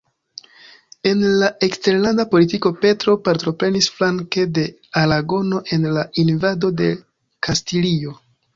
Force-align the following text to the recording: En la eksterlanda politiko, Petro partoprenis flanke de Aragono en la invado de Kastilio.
En 1.09 1.19
la 1.41 1.49
eksterlanda 1.67 2.25
politiko, 2.31 2.71
Petro 2.87 3.15
partoprenis 3.29 3.91
flanke 3.99 4.47
de 4.61 4.65
Aragono 5.05 5.63
en 5.79 5.87
la 5.99 6.09
invado 6.27 6.75
de 6.83 6.91
Kastilio. 7.51 8.19